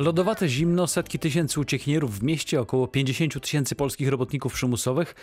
[0.00, 5.14] Lodowate zimno, setki tysięcy uciekinierów w mieście, około 50 tysięcy polskich robotników przymusowych.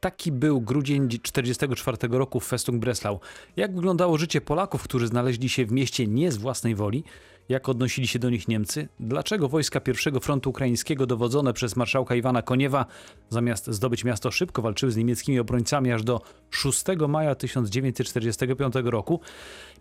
[0.00, 3.20] Taki był grudzień 1944 roku w Festung Breslau.
[3.56, 7.04] Jak wyglądało życie Polaków, którzy znaleźli się w mieście nie z własnej woli?
[7.48, 8.88] Jak odnosili się do nich Niemcy?
[9.00, 12.86] Dlaczego wojska pierwszego frontu ukraińskiego dowodzone przez marszałka Iwana Koniewa
[13.30, 16.20] zamiast zdobyć miasto szybko walczyły z niemieckimi obrońcami aż do
[16.50, 19.20] 6 maja 1945 roku?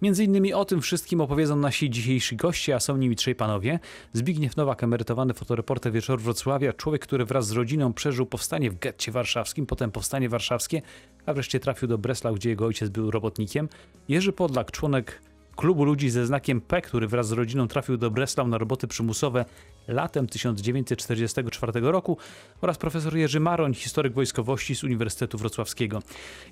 [0.02, 3.80] Między innymi o tym wszystkim opowiedzą nasi dzisiejsi goście, a są nimi trzej panowie.
[4.14, 9.12] Zbigniew Nowak, emerytowany fotoreporter Wieczoru Wrocławia, człowiek, który wraz z rodziną przeżył powstanie w getcie
[9.12, 10.82] warszawskim, potem powstanie warszawskie,
[11.26, 13.70] a wreszcie trafił do Breslau, gdzie jego ojciec był robotnikiem.
[14.10, 15.22] Jerzy Podlak, członek
[15.58, 19.46] klubu ludzi ze znakiem P, który wraz z rodziną trafił do Breslau na roboty przymusowe
[19.88, 22.18] latem 1944 roku
[22.62, 26.02] oraz profesor Jerzy Maroń, historyk wojskowości z Uniwersytetu Wrocławskiego.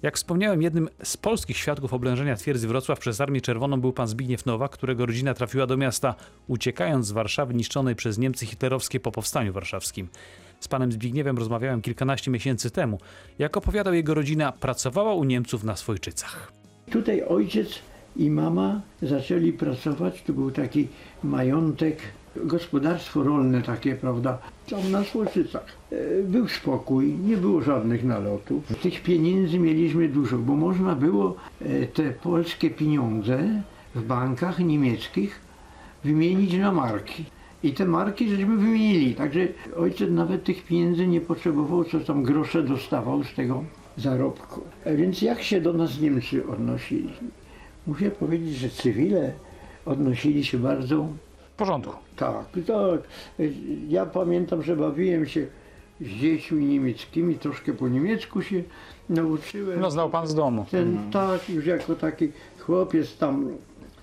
[0.01, 4.45] Jak wspomniałem, jednym z polskich świadków oblężenia twierdzy Wrocław przez Armię Czerwoną był pan Zbigniew
[4.45, 6.15] Nowak, którego rodzina trafiła do miasta
[6.47, 10.07] uciekając z Warszawy niszczonej przez Niemcy hitlerowskie po powstaniu warszawskim.
[10.59, 12.99] Z panem Zbigniewem rozmawiałem kilkanaście miesięcy temu.
[13.39, 16.51] Jak opowiadał jego rodzina, pracowała u Niemców na Swojczycach.
[16.91, 17.81] Tutaj ojciec
[18.17, 20.21] i mama zaczęli pracować.
[20.23, 20.87] Tu był taki
[21.23, 21.97] majątek,
[22.35, 24.37] gospodarstwo rolne takie, prawda,
[24.69, 25.65] tam na Słoczycach.
[25.91, 28.63] E, Był spokój, nie było żadnych nalotów.
[28.81, 33.61] Tych pieniędzy mieliśmy dużo, bo można było e, te polskie pieniądze
[33.95, 35.39] w bankach niemieckich
[36.03, 37.23] wymienić na marki.
[37.63, 42.63] I te marki żeśmy wymienili, także ojciec nawet tych pieniędzy nie potrzebował, co tam grosze
[42.63, 43.63] dostawał z tego
[43.97, 44.61] zarobku.
[44.83, 47.09] E, Więc jak się do nas Niemcy odnosili?
[47.87, 49.33] Muszę powiedzieć, że cywile
[49.85, 51.07] odnosili się bardzo
[51.53, 51.93] W porządku.
[52.15, 53.01] tak, tak.
[53.89, 55.47] Ja pamiętam, że bawiłem się
[56.01, 58.63] z dziećmi niemieckimi, troszkę po niemiecku się
[59.09, 59.79] nauczyłem.
[59.79, 60.65] No, znał pan z domu.
[60.71, 63.49] Ten tak, już jako taki chłopiec tam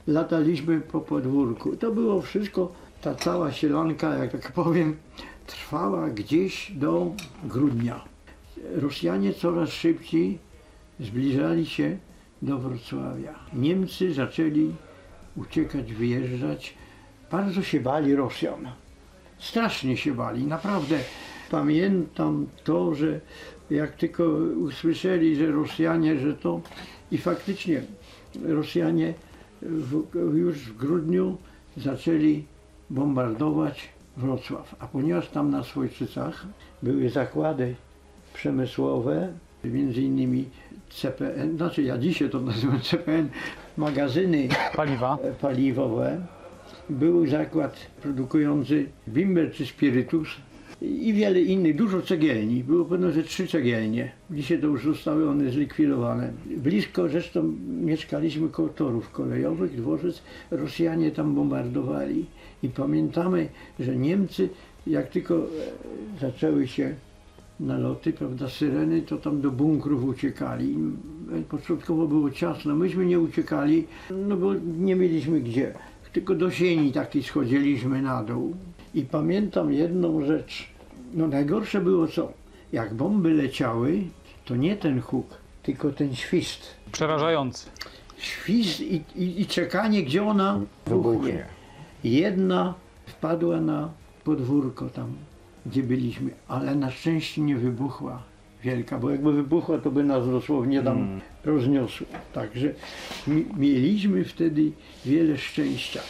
[0.07, 1.77] lataliśmy po podwórku.
[1.77, 4.97] To było wszystko, ta cała sielanka, jak tak powiem,
[5.47, 7.13] trwała gdzieś do
[7.45, 8.05] grudnia.
[8.75, 10.39] Rosjanie coraz szybciej
[11.01, 11.97] zbliżali się
[12.43, 13.35] do Wrocławia.
[13.53, 14.75] Niemcy zaczęli
[15.37, 16.75] uciekać, wyjeżdżać.
[17.31, 18.69] Bardzo się bali Rosjan.
[19.39, 20.99] Strasznie się bali, naprawdę.
[21.51, 23.21] Pamiętam to, że
[23.71, 24.25] jak tylko
[24.61, 26.61] usłyszeli, że Rosjanie, że to
[27.11, 27.83] i faktycznie
[28.45, 29.15] Rosjanie
[29.63, 30.05] w,
[30.35, 31.37] już w grudniu
[31.77, 32.45] zaczęli
[32.91, 34.77] bombardować Wrocław.
[34.79, 36.47] A ponieważ tam na Swojczycach
[36.83, 37.75] były zakłady
[38.35, 39.33] przemysłowe,
[39.71, 40.45] między innymi
[40.91, 43.29] CPN, znaczy ja dzisiaj to nazywam CPN,
[43.77, 45.19] magazyny Paliwa.
[45.23, 46.27] e, paliwowe.
[46.91, 50.29] Był zakład produkujący bimber czy spirytus
[50.83, 52.65] i wiele innych, dużo cegielni.
[52.65, 54.13] Było pewno, że trzy cegielnie.
[54.31, 56.33] Dzisiaj to już zostały one zlikwidowane.
[56.57, 60.23] Blisko zresztą mieszkaliśmy koło torów kolejowych, dworzec.
[60.51, 62.27] Rosjanie tam bombardowali.
[62.63, 63.49] I pamiętamy,
[63.81, 64.49] że Niemcy,
[64.87, 65.41] jak tylko e,
[66.21, 66.95] zaczęły się
[67.63, 70.77] naloty, prawda, syreny, to tam do bunkrów uciekali.
[71.49, 75.75] Początkowo było ciasno, myśmy nie uciekali, no bo nie mieliśmy gdzie.
[76.13, 78.55] Tylko do sieni takiej schodziliśmy na dół.
[78.95, 80.69] I pamiętam jedną rzecz,
[81.15, 82.33] no najgorsze było co?
[82.73, 84.03] Jak bomby leciały,
[84.45, 85.27] to nie ten huk,
[85.63, 86.67] tylko ten świst.
[86.93, 87.67] Przerażający.
[88.19, 91.47] Świst i, i, i czekanie, gdzie ona wybuchnie.
[92.05, 92.75] Jedna
[93.07, 93.89] wpadła na
[94.25, 95.13] podwórko tam,
[95.67, 98.23] gdzie byliśmy, ale na szczęście nie wybuchła
[98.63, 102.07] wielka, bo jakby wybuchła, to by nas dosłownie tam rozniosło.
[102.33, 102.75] Także
[103.27, 104.73] mi, mieliśmy wtedy
[105.07, 106.01] wiele szczęścia.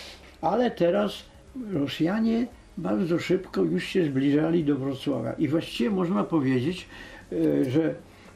[0.41, 1.25] Ale teraz
[1.73, 2.47] Rosjanie
[2.79, 6.87] bardzo szybko już się zbliżali do Wrocławia i właściwie można powiedzieć,
[7.33, 7.95] e, że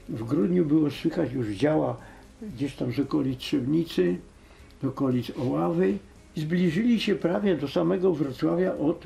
[0.08, 1.96] w grudniu było słychać już działa
[2.42, 4.16] gdzieś tam z okolic Trzebnicy,
[4.82, 5.98] z okolic Oławy.
[6.36, 9.02] Zbliżyli się prawie do samego Wrocławia od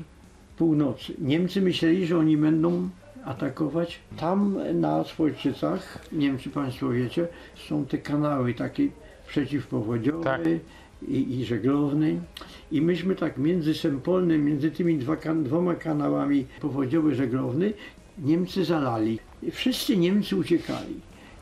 [0.57, 1.13] północy.
[1.19, 2.89] Niemcy myśleli, że oni będą
[3.25, 3.99] atakować.
[4.17, 7.27] Tam na Swojczycach, nie wiem czy Państwo wiecie,
[7.67, 8.87] są te kanały takie
[9.27, 10.41] przeciwpowodziowe Tak.
[11.07, 12.19] i, i żeglowny.
[12.71, 17.73] I myśmy tak między Sempolnem, między tymi dwa, dwoma kanałami powodziowy, żeglowny,
[18.19, 19.19] Niemcy zalali.
[19.43, 20.99] I wszyscy Niemcy uciekali.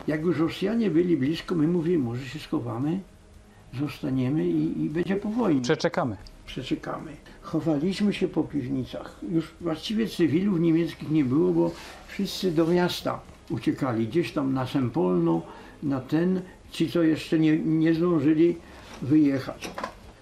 [0.07, 2.99] Jak już Rosjanie byli blisko, my mówimy, może się schowamy,
[3.79, 6.17] zostaniemy i, i będzie po wojnie Przeczekamy.
[6.49, 7.11] Przeczekamy.
[7.41, 9.19] Chowaliśmy się po piwnicach.
[9.31, 11.71] Już właściwie cywilów niemieckich nie było, bo
[12.07, 13.19] wszyscy do miasta
[13.49, 14.07] uciekali.
[14.07, 15.41] Gdzieś tam na Sempolno,
[15.83, 16.41] na ten,
[16.71, 18.57] ci co jeszcze nie, nie zdążyli
[19.01, 19.71] wyjechać.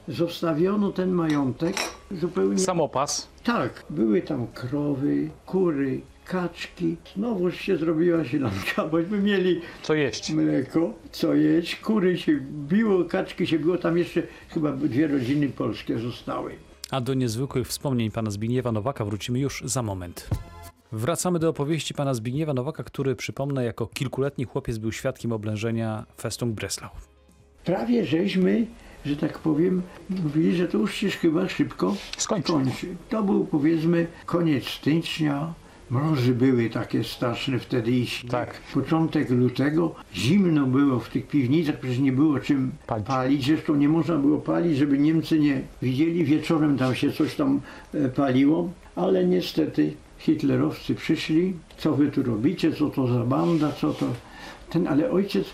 [0.08, 1.76] Zostawiono ten majątek
[2.12, 2.60] zupełnie...
[2.60, 3.28] Samopas.
[3.44, 6.96] Tak, były tam krowy, kury, kaczki.
[7.16, 10.32] Znowu się zrobiła silanka, bośmy mieli Co jeść?
[10.32, 16.00] mleko, co jeść, kury się biło, kaczki się biło, tam jeszcze chyba dwie rodziny polskie
[16.00, 16.52] zostały.
[16.92, 20.30] A do niezwykłych wspomnień pana Zbigniewa Nowaka wrócimy już za moment.
[20.92, 26.56] Wracamy do opowieści pana Zbigniewa Nowaka, który, przypomnę, jako kilkuletni chłopiec był świadkiem oblężenia Festung
[26.56, 26.90] Breslau.
[27.66, 28.66] Prawie żeśmy,
[29.06, 32.52] że tak powiem, mówili, że to już się chyba szybko Skończy.
[32.54, 32.88] kończy.
[33.10, 35.54] To był powiedzmy koniec stycznia.
[35.90, 38.32] Mrozy były takie straszne wtedy i śnieg.
[38.32, 38.62] Tak.
[38.74, 39.96] Początek lutego.
[40.16, 43.08] Zimno było w tych piwnicach, przecież nie było czym Palić.
[43.08, 43.46] palić.
[43.46, 46.24] Zresztą nie można było palić, żeby Niemcy nie widzieli.
[46.24, 47.62] Wieczorem tam się coś tam
[47.94, 48.70] e, paliło.
[48.96, 51.54] Ale niestety hitlerowcy przyszli.
[51.78, 52.74] Co wy tu robicie?
[52.74, 53.72] Co to za banda?
[53.72, 54.06] Co to...
[54.70, 55.48] Ten, ale ojciec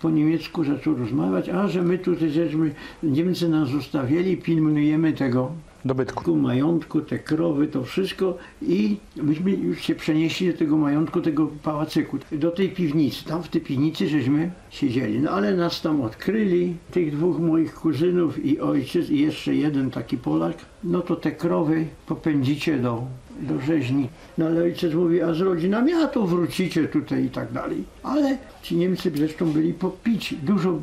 [0.00, 5.52] po niemiecku zaczął rozmawiać, a że my tutaj żeśmy, Niemcy nas zostawili, pilnujemy tego
[5.84, 6.24] Dobytku.
[6.24, 11.46] ku majątku, te krowy, to wszystko i myśmy już się przenieśli do tego majątku, tego
[11.62, 13.24] pałacyku, do tej piwnicy.
[13.24, 15.18] Tam w tej piwnicy żeśmy siedzieli.
[15.18, 20.16] No ale nas tam odkryli, tych dwóch moich kuzynów i ojciec i jeszcze jeden taki
[20.16, 20.56] Polak.
[20.84, 23.04] No to te krowy popędzicie do,
[23.40, 24.08] do rzeźni.
[24.38, 27.84] No ale ojciec mówi, a z rodzinami, a to wrócicie tutaj i tak dalej.
[28.02, 30.78] Ale ci Niemcy zresztą byli popici, dużo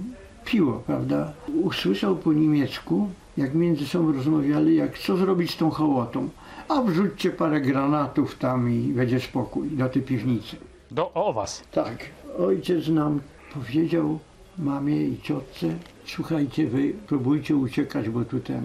[0.45, 1.33] piło, prawda?
[1.63, 6.29] Usłyszał po niemiecku, jak między sobą rozmawiali, jak co zrobić z tą hołotą.
[6.69, 10.55] A wrzućcie parę granatów tam i będzie spokój, do tej piwnicy.
[10.91, 11.63] Do, o was.
[11.71, 11.97] Tak,
[12.39, 13.19] ojciec nam
[13.53, 14.19] powiedział,
[14.57, 15.67] mamie i ciotce,
[16.05, 18.63] słuchajcie, wy próbujcie uciekać, bo tu ten...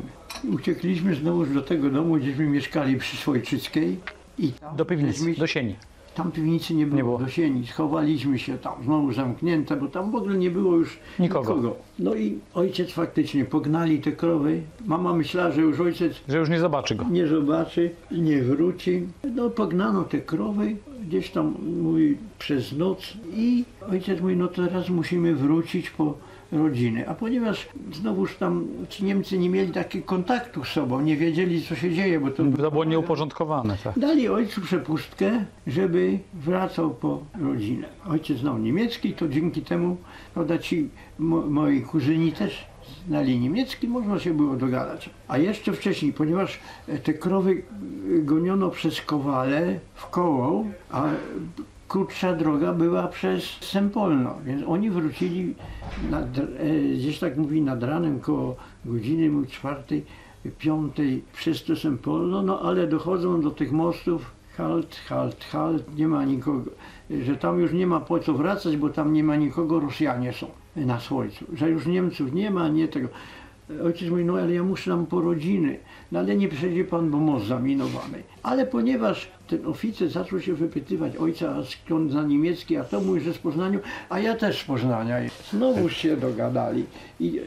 [0.52, 3.96] Uciekliśmy znowu do tego domu, gdzieśmy mieszkali przy Swojczyckiej.
[4.38, 5.76] I tam Do piwnicy, do sieni.
[6.14, 7.18] Tam piwnicy nie było, Nie było.
[7.18, 7.66] do sieni.
[7.66, 11.76] Schowaliśmy się tam, znowu zamknięte, bo tam w ogóle nie było już Nikogo.
[11.98, 14.62] No i ojciec faktycznie pognali te krowy.
[14.86, 17.04] Mama myślała, że już ojciec Że już nie zobaczy go.
[17.10, 19.06] nie zobaczy, nie wróci.
[19.34, 20.76] No pognano te krowy,
[21.08, 26.14] gdzieś tam mówi przez noc i ojciec mówi, no teraz musimy wrócić po
[26.52, 27.08] rodziny.
[27.08, 31.74] A ponieważ znowuż tam ci Niemcy nie mieli takiego kontaktu z sobą, nie wiedzieli co
[31.74, 33.98] się dzieje, bo to To było nieuporządkowane, tak.
[33.98, 37.88] Dali ojcu przepustkę, żeby wracał po rodzinę.
[38.08, 39.96] Ojciec znał niemiecki, to dzięki temu,
[40.34, 40.88] prawda, ci
[41.18, 42.66] mo, moi kuzyni też
[43.08, 45.10] znali niemiecki, można się było dogadać.
[45.28, 51.04] A jeszcze wcześniej, ponieważ e, te krowy e, goniono przez Kowale w koło, a
[51.92, 55.54] krótsza droga była przez Sempolno, więc oni wrócili
[56.10, 56.42] nad, e,
[56.94, 60.04] gdzieś tak mówi nad ranem koło godziny czwartej,
[60.58, 66.24] piątej przez to Sempolno, no ale dochodzą do tych mostów, halt, halt, halt, nie ma
[66.24, 66.70] nikogo,
[67.24, 70.46] że tam już nie ma po co wracać, bo tam nie ma nikogo, Rosjanie są
[70.76, 73.08] na słońcu, że już Niemców nie ma, nie tego.
[73.84, 75.78] Ojciec mówi, no ale ja muszę tam po rodziny,
[76.12, 78.22] no ale nie przejdzie pan, bo most zaminowany.
[78.42, 83.20] Ale ponieważ ten oficer zaczął się wypytywać ojca, a skąd zna niemiecki, a to mówi,
[83.20, 85.16] że z Poznaniu, a ja też z Poznania.
[85.50, 86.84] Znowu się dogadali.
[87.20, 87.40] I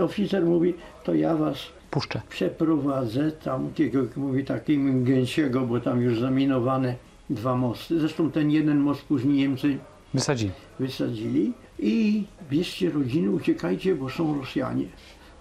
[0.00, 0.74] oficer mówi,
[1.04, 1.56] to ja was
[1.90, 2.20] Puszczę.
[2.28, 6.94] przeprowadzę tam, jak mówi takim gęsiego, bo tam już zaminowane
[7.30, 8.00] dwa mosty.
[8.00, 9.78] Zresztą ten jeden most później Niemcy
[10.14, 10.52] Wysadzili.
[10.78, 14.84] wysadzili i bierzcie rodziny, uciekajcie, bo są Rosjanie.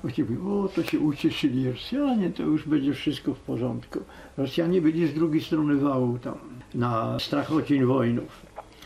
[0.02, 4.00] Właściwie, o, to się ucieszyli Rosjanie, to już będzie wszystko w porządku.
[4.38, 6.36] Rosjanie byli z drugiej strony wału tam,
[6.76, 8.46] na Strachocin Wojnów.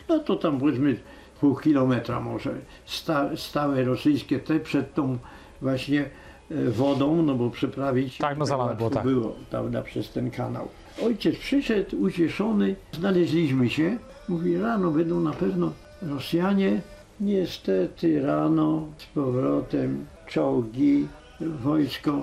[0.09, 0.99] No to tam powiedzmy
[1.41, 2.53] pół kilometra może.
[2.85, 5.17] Sta, stałe rosyjskie te przed tą
[5.61, 6.09] właśnie
[6.51, 9.03] e, wodą, no bo przeprawić Tak, no zalane było, tak.
[9.03, 10.67] było, prawda, przez ten kanał.
[11.05, 13.97] Ojciec przyszedł ucieszony, znaleźliśmy się.
[14.29, 16.81] Mówi, rano będą na pewno Rosjanie.
[17.19, 21.07] Niestety rano z powrotem czołgi,
[21.41, 22.21] wojsko,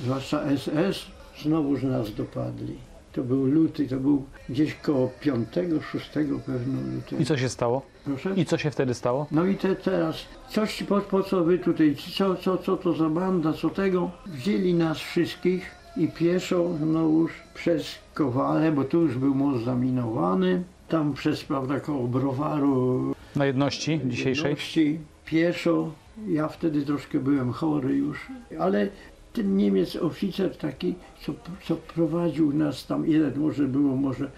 [0.00, 1.06] zwłaszcza SS,
[1.42, 2.76] znowuż nas dopadli.
[3.12, 5.48] To był luty, to był gdzieś koło 5,
[5.92, 6.10] 6
[6.46, 7.22] pewno lutego.
[7.22, 7.82] I co się stało?
[8.04, 8.34] Proszę?
[8.36, 9.26] I co się wtedy stało?
[9.30, 10.16] No i te teraz,
[10.50, 14.10] coś po, po co wy tutaj, co, co, co to za banda, co tego?
[14.26, 21.12] Wzięli nas wszystkich i pieszo znowuż przez Kowale, bo tu już był most zaminowany, tam
[21.14, 24.50] przez, prawda, koło Browaru Na jedności dzisiejszej?
[24.50, 25.90] jedności, pieszo.
[26.28, 28.18] Ja wtedy troszkę byłem chory już,
[28.58, 28.88] ale
[29.32, 31.32] ten Niemiec, oficer taki, co,
[31.64, 34.30] co prowadził nas tam, ile może było, może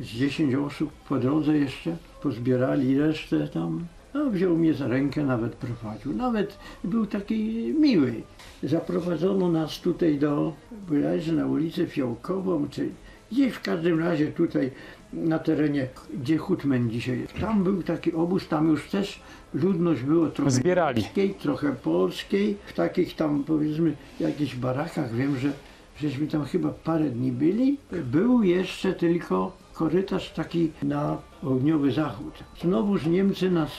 [0.00, 3.86] z 10 osób po drodze jeszcze, pozbierali resztę tam.
[4.14, 6.12] No, wziął mnie za rękę, nawet prowadził.
[6.12, 7.44] Nawet był taki
[7.80, 8.14] miły.
[8.62, 10.52] Zaprowadzono nas tutaj do,
[10.88, 12.88] bodajże na ulicę Fiołkową, czy
[13.32, 14.70] gdzieś w każdym razie tutaj
[15.12, 17.34] na terenie, gdzie Hutmen dzisiaj jest.
[17.40, 19.20] Tam był taki obóz, tam już też
[19.54, 20.96] ludność było trochę Zbierali.
[20.96, 25.14] niemieckiej, trochę polskiej, w takich tam powiedzmy jakichś barakach.
[25.14, 25.52] Wiem, że
[26.00, 27.78] żeśmy tam chyba parę dni byli.
[28.04, 32.34] Był jeszcze tylko korytarz taki na ogniowy zachód.
[32.62, 33.70] Znowuż Niemcy nas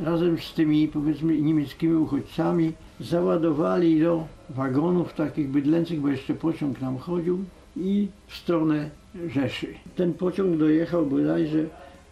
[0.00, 6.98] razem z tymi powiedzmy niemieckimi uchodźcami załadowali do wagonów takich bydlęcych, bo jeszcze pociąg nam
[6.98, 7.44] chodził
[7.76, 8.90] i w stronę
[9.34, 9.66] Rzeszy.
[9.96, 11.58] Ten pociąg dojechał bodajże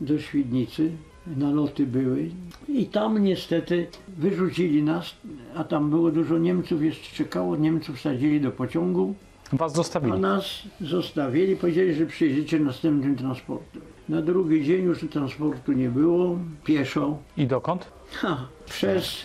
[0.00, 0.90] do Świdnicy,
[1.36, 2.30] naloty były
[2.68, 3.86] i tam niestety
[4.18, 5.14] wyrzucili nas,
[5.56, 9.14] a tam było dużo Niemców, jeszcze czekało, Niemców sadzili do pociągu,
[9.52, 10.18] Was a zostawili.
[10.20, 13.82] nas zostawili, powiedzieli, że przyjedziecie następnym transportem.
[14.08, 17.86] Na drugi dzień już transportu nie było, pieszo, I dokąd?
[18.12, 19.24] ha, przez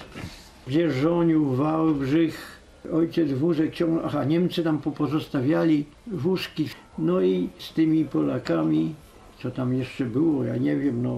[0.68, 2.59] Dzierżoniu, Wałbrzych,
[2.94, 8.96] ojciec wózek ciągnął, aha, Niemcy tam pozostawiali wózki, no i z tymi Polakami,
[9.42, 11.18] co tam jeszcze było, ja nie wiem, no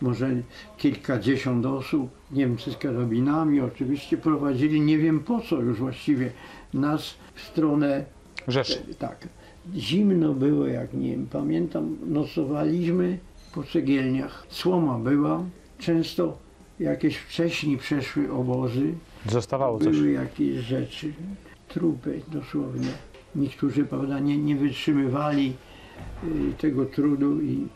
[0.00, 0.30] może
[0.78, 6.30] kilkadziesiąt osób, Niemcy z karabinami oczywiście prowadzili, nie wiem po co już właściwie,
[6.74, 8.04] nas w stronę
[8.48, 8.78] Rzeszy.
[8.98, 9.28] tak.
[9.74, 13.18] Zimno było, jak nie wiem, pamiętam, nocowaliśmy
[13.54, 14.46] po cegielniach.
[14.48, 15.44] Słoma była,
[15.78, 16.38] często
[16.80, 18.92] jakieś wcześniej przeszły obozy,
[19.28, 19.96] Zostawało coś.
[19.96, 21.12] były jakieś rzeczy,
[21.68, 22.88] trupy dosłownie.
[23.34, 25.52] Niektórzy, prawda, nie, nie wytrzymywali
[26.24, 27.66] y, tego trudu i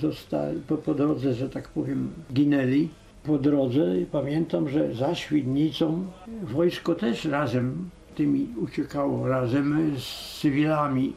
[0.00, 2.88] zostali po, po drodze, że tak powiem, ginęli.
[3.24, 6.06] Po drodze pamiętam, że za Świdnicą
[6.42, 11.12] wojsko też razem tymi uciekało, razem z cywilami.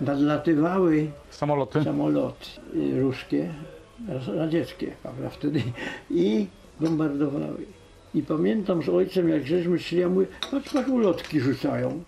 [0.00, 1.84] Nadlatywały Samoloty.
[1.84, 3.54] samoloty y, ruskie,
[4.36, 5.62] radzieckie, prawda, wtedy
[6.10, 6.46] i
[6.80, 7.79] bombardowały.
[8.14, 12.02] I pamiętam z ojcem, jak żeśmy szli, ja mówię, patrz, patrz, ulotki rzucają.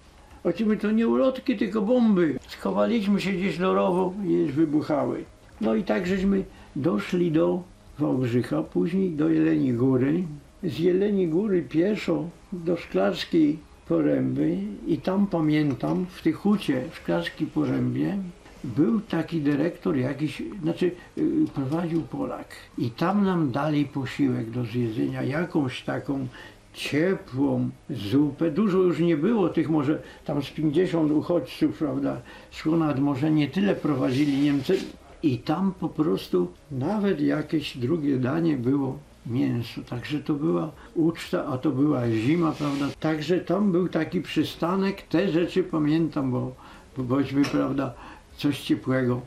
[0.45, 2.39] Ojciec to nie ulotki, tylko bomby.
[2.47, 5.25] Schowaliśmy się gdzieś do rowu i wybuchały.
[5.61, 6.45] No i tak żeśmy
[6.77, 7.63] doszli do
[7.99, 10.25] Wałbrzycha, później do Jeleni Góry.
[10.63, 14.57] Z Jeleni Góry pieszo do Szklarskiej Poręby
[14.87, 18.19] i tam pamiętam, w tej hucie w Szklarskiej Porębie
[18.65, 25.23] był taki dyrektor jakiś, znaczy y, prowadził Polak i tam nam dali posiłek do zjedzenia,
[25.23, 26.27] jakąś taką
[26.75, 28.51] ciepłą zupę.
[28.51, 33.49] Dużo już nie było tych, może tam z 50 uchodźców, prawda, szło nad morze, nie
[33.49, 34.79] tyle prowadzili Niemcy.
[35.23, 41.59] I tam po prostu nawet jakieś drugie danie było mięso, także to była uczta, a
[41.59, 46.53] to była zima, prawda, także tam był taki przystanek, te rzeczy pamiętam, bo,
[46.97, 47.95] bo bośmy, prawda,
[48.37, 49.21] coś ciepłego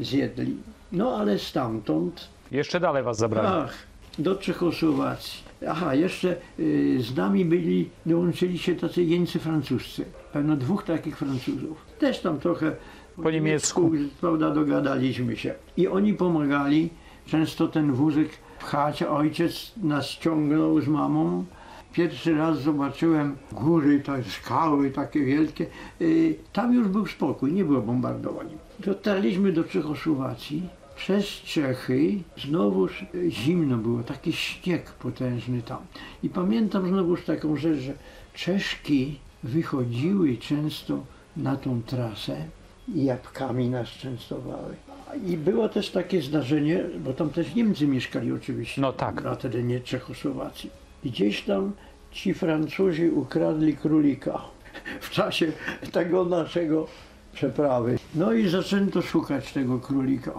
[0.00, 0.56] zjedli.
[0.92, 3.48] No ale stamtąd Jeszcze dalej was zabrali.
[3.50, 3.74] Ach,
[4.18, 5.42] do Czechosłowacji.
[5.68, 10.04] Aha, jeszcze y, z nami byli, dołączyli się tacy jeńcy francuscy.
[10.32, 11.84] Pewno dwóch takich Francuzów.
[11.98, 12.76] Też tam trochę
[13.22, 13.90] Po niemiecku.
[14.20, 15.54] prawda, dogadaliśmy się.
[15.76, 16.90] I oni pomagali.
[17.26, 18.28] Często ten wózek
[18.60, 19.02] pchać.
[19.02, 21.44] Ojciec nas ciągnął z mamą.
[21.92, 25.66] Pierwszy raz zobaczyłem góry, te skały takie wielkie.
[26.00, 28.46] Y, Tam już był spokój, nie było bombardowań.
[28.78, 30.68] Dotarliśmy do Czechosłowacji.
[30.96, 35.78] Przez Czechy znowuż y, zimno było, taki śnieg potężny tam.
[36.22, 37.92] I pamiętam znowuż taką rzecz, że
[38.34, 41.02] Czeszki wychodziły często
[41.36, 42.36] na tą trasę
[42.94, 44.74] i jabłkami nas częstowały.
[45.26, 48.80] I było też takie zdarzenie, bo tam też Niemcy mieszkali oczywiście.
[48.80, 49.26] No tak.
[49.26, 50.70] A wtedy nie Czechosłowacji.
[51.04, 51.72] Gdzieś tam
[52.10, 54.40] ci Francuzi ukradli królika
[55.00, 55.52] w czasie
[55.92, 56.86] tego naszego
[57.32, 57.98] przeprawy.
[58.14, 60.32] No i zaczęto szukać tego królika.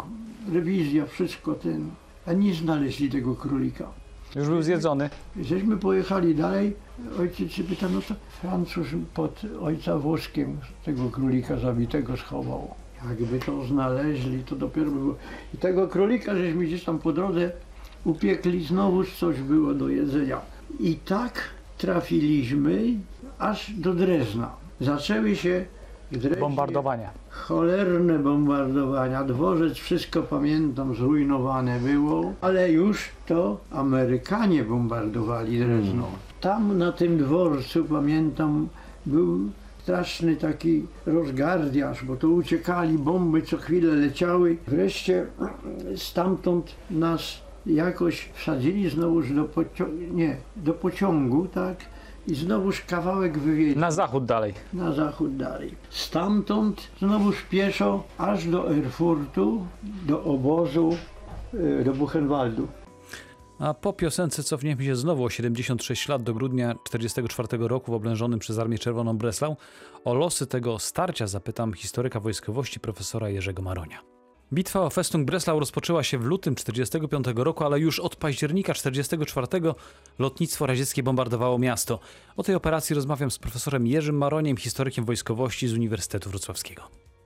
[0.54, 1.90] Rewizja, wszystko ten.
[2.26, 3.88] A nie znaleźli tego królika.
[4.36, 5.10] Już był zjedzony.
[5.42, 6.76] Żeśmy pojechali dalej,
[7.20, 12.76] ojciec się pyta, no to Francuz pod ojca włoskiem tego królika zabitego schował.
[13.10, 15.16] Jakby to znaleźli, to dopiero by było.
[15.54, 17.52] I tego królika żeśmy gdzieś tam po drodze
[18.06, 20.42] upiekli, znowuż coś było do jedzenia.
[20.80, 21.42] I tak
[21.78, 22.82] trafiliśmy
[23.40, 24.52] aż do Drezna.
[24.82, 25.66] Zaczęły się
[26.12, 27.10] w Dreźnie Bombardowania.
[27.30, 29.24] cholerne bombardowania.
[29.24, 36.08] Dworzec, wszystko pamiętam, zrujnowane było, ale już to Amerykanie bombardowali Drezno.
[36.42, 38.68] Tam na tym dworcu, pamiętam,
[39.06, 39.40] był
[39.84, 44.58] straszny taki rozgardiaż, bo to uciekali, bomby co chwilę leciały.
[44.68, 45.26] Wreszcie
[45.96, 51.78] stamtąd nas jakoś wsadzili znowuż do, pocio- nie, do pociągu, tak?
[52.28, 54.54] I znowuż kawałek wywieźli Na zachód dalej.
[54.74, 55.76] na zachód dalej.
[55.90, 59.66] Stamtąd znowuż pieszo aż do Erfurtu,
[60.08, 60.98] do obozu,
[61.54, 62.68] y, do Buchenwaldu.
[63.60, 68.40] A po piosence cofniemy się znowu o 76 lat do grudnia 1944 roku w oblężonym
[68.40, 69.58] przez Armię Czerwoną Breslau.
[70.06, 73.98] O losy tego starcia zapytam historyka wojskowości profesora Jerzego Maronia.
[74.54, 79.74] Bitwa o Festung Breslau rozpoczęła się w lutym 1945 roku, ale już od października 1944
[80.20, 82.00] lotnictwo radzieckie bombardowało miasto.
[82.38, 86.84] O tej operacji rozmawiam z profesorem Jerzym Maroniem, historykiem wojskowości z Uniwersytetu Wrocławskiego.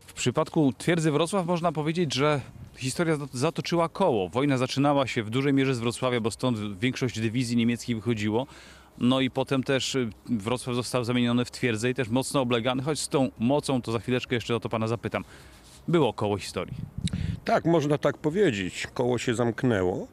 [0.08, 2.42] W przypadku twierdzy Wrocław można powiedzieć, że
[2.78, 4.30] historia zat- zatoczyła koło.
[4.30, 8.48] Wojna zaczynała się w dużej mierze z Wrocławia, bo stąd większość dywizji niemieckich wychodziło.
[8.98, 13.00] No i potem też y, Wrocław został zamieniony w twierdzę i też mocno oblegany, choć
[13.00, 15.24] z tą mocą to za chwileczkę jeszcze o to pana zapytam.
[15.88, 16.78] Było koło historii.
[17.46, 18.88] Tak, można tak powiedzieć.
[18.94, 20.08] Koło się zamknęło.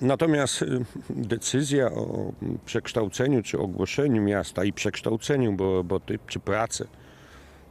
[0.00, 2.32] Natomiast y, decyzja o
[2.66, 6.86] przekształceniu czy ogłoszeniu miasta i przekształceniu bo roboty czy prace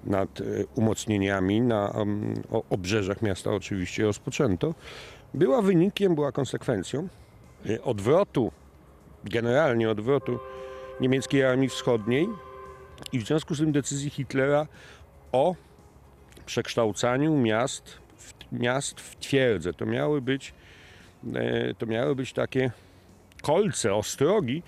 [0.03, 4.75] nad y, umocnieniami na um, o- obrzeżach miasta oczywiście rozpoczęto,
[5.33, 7.07] była wynikiem, była konsekwencją
[7.65, 8.51] y, odwrotu,
[9.23, 10.39] generalnie odwrotu
[11.01, 12.27] niemieckiej armii wschodniej
[13.11, 14.67] i w związku z tym decyzji Hitlera
[15.31, 15.55] o
[16.47, 19.73] przekształcaniu miast w, miast w twierdze.
[19.73, 20.53] To miały być,
[21.33, 22.71] e, to miały być takie
[23.41, 24.63] kolce, ostrogi,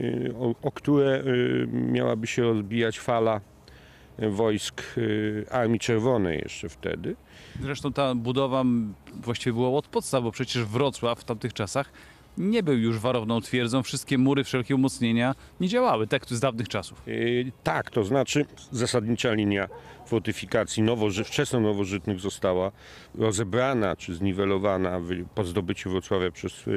[0.00, 1.24] e, o, o które e,
[1.66, 3.40] miałaby się rozbijać fala
[4.18, 4.82] wojsk
[5.50, 7.16] Armii Czerwonej jeszcze wtedy.
[7.60, 8.64] Zresztą ta budowa
[9.14, 11.92] właściwie była od podstaw, bo przecież Wrocław w tamtych czasach
[12.38, 13.82] nie był już warowną twierdzą.
[13.82, 17.02] Wszystkie mury, wszelkie umocnienia nie działały, tak z dawnych czasów.
[17.08, 17.12] E,
[17.62, 19.68] Tak, to znaczy zasadnicza linia
[20.06, 22.72] fortyfikacji nowoży, wczesno-nowożytnych została
[23.14, 25.00] rozebrana czy zniwelowana
[25.34, 26.70] po zdobyciu Wrocławia przez e,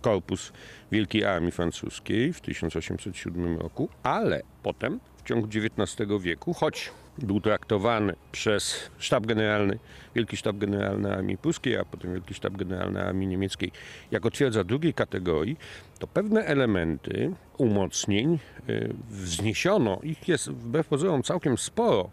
[0.00, 0.52] korpus
[0.92, 8.14] Wielkiej Armii Francuskiej w 1807 roku, ale potem w ciągu XIX wieku, choć był traktowany
[8.32, 9.78] przez sztab generalny,
[10.14, 13.72] Wielki Sztab Generalny Armii Pruskiej, a potem Wielki Sztab Generalny Armii Niemieckiej
[14.10, 15.56] jako twierdza drugiej kategorii,
[15.98, 18.38] to pewne elementy umocnień
[18.68, 20.00] y, wzniesiono.
[20.02, 22.10] Ich jest wbrew pozorom całkiem sporo.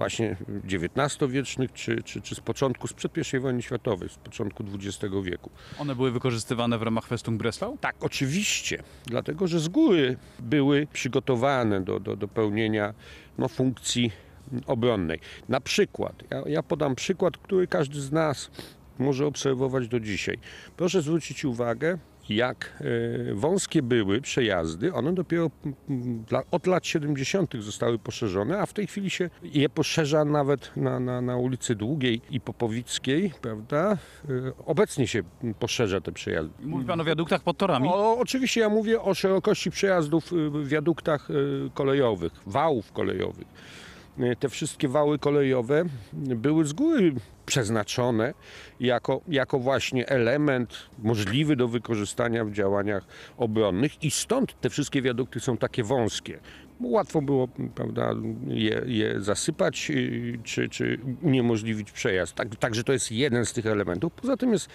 [0.00, 5.50] Właśnie XIX-wiecznych, czy, czy, czy z początku, sprzed I wojny światowej, z początku XX wieku.
[5.78, 7.78] One były wykorzystywane w ramach Festung Breslau?
[7.78, 12.94] Tak, oczywiście, dlatego że z góry były przygotowane do, do, do pełnienia
[13.38, 14.12] no, funkcji
[14.66, 15.20] obronnej.
[15.48, 18.50] Na przykład, ja, ja podam przykład, który każdy z nas
[18.98, 20.38] może obserwować do dzisiaj.
[20.76, 21.98] Proszę zwrócić uwagę,
[22.30, 22.82] jak
[23.30, 25.50] e, wąskie były przejazdy, one dopiero
[26.50, 27.54] od lat 70.
[27.58, 32.20] zostały poszerzone, a w tej chwili się je poszerza nawet na, na, na ulicy Długiej
[32.30, 33.98] i Popowickiej, prawda?
[34.28, 35.22] E, Obecnie się
[35.58, 36.66] poszerza te przejazdy.
[36.66, 37.88] Mówi pan o wiaduktach pod torami?
[37.88, 43.46] O, oczywiście ja mówię o szerokości przejazdów y, w wiaduktach y, kolejowych, wałów kolejowych.
[44.22, 47.14] Y, Te wszystkie wały kolejowe były z góry
[47.46, 48.34] przeznaczone
[48.80, 53.04] jako, jako właśnie element możliwy do wykorzystania w działaniach
[53.36, 56.38] obronnych i stąd te wszystkie wiadukty są takie wąskie.
[56.80, 58.14] Łatwo było prawda,
[58.46, 62.34] je, je zasypać y, czy, czy uniemożliwić przejazd.
[62.34, 64.12] Tak, także to jest jeden z tych elementów.
[64.12, 64.68] Poza tym jest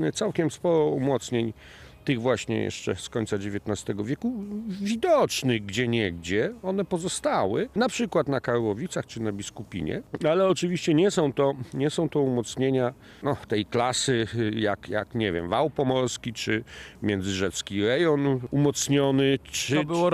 [0.00, 1.52] y, całkiem sporo umocnień
[2.04, 8.40] tych właśnie jeszcze z końca XIX wieku, widocznych gdzie niegdzie, one pozostały, na przykład na
[8.40, 13.66] Karłowicach czy na Biskupinie, ale oczywiście nie są to, nie są to umocnienia no, tej
[13.66, 16.64] klasy jak, jak, nie wiem, wał pomorski czy
[17.02, 19.74] międzyrzecki rejon umocniony, czy...
[19.74, 20.10] To było